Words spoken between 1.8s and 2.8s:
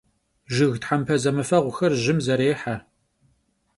jjıım zerêhe.